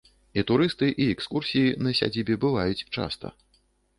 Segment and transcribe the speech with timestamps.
[0.41, 3.27] І турысты, і экскурсіі на сядзібе бываюць часта.